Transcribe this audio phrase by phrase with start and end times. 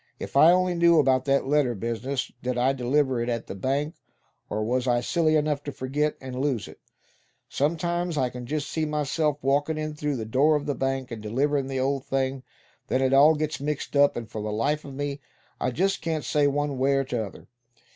[0.17, 2.31] "If I only knew about that letter business.
[2.41, 3.93] Did I deliver it at the bank;
[4.49, 6.79] or was I silly enough to forget, and lose it?
[7.49, 11.21] Sometimes I c'n just see myself walkin' in through the door of that bank, and
[11.21, 12.41] deliverin' the old thing;
[12.87, 15.21] then it all gets mixed up, and for the life of me
[15.59, 17.45] I just can't say one way or t'other.